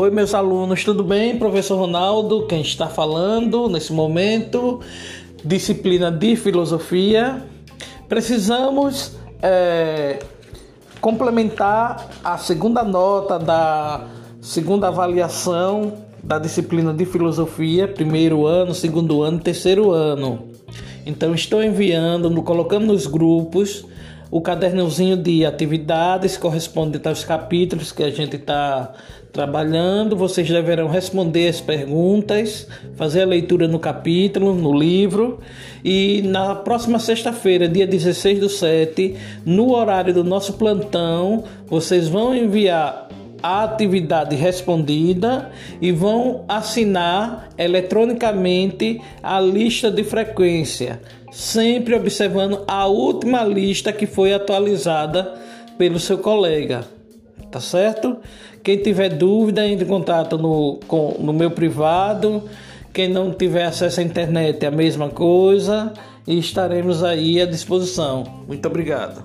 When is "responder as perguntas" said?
30.88-32.68